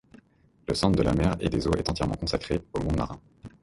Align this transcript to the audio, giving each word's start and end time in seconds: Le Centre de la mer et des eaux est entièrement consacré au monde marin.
Le 0.67 0.73
Centre 0.73 0.97
de 0.97 1.03
la 1.03 1.13
mer 1.13 1.35
et 1.41 1.47
des 1.51 1.67
eaux 1.67 1.75
est 1.77 1.87
entièrement 1.87 2.15
consacré 2.15 2.59
au 2.73 2.79
monde 2.79 2.97
marin. 2.97 3.19